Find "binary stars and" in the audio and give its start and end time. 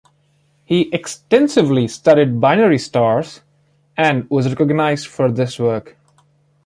2.41-4.27